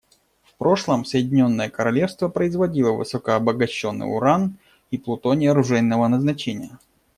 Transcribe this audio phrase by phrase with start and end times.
[0.45, 4.57] В прошлом Соединенное Королевство производило высокообогащенный уран
[4.89, 6.79] и плутоний оружейного назначения.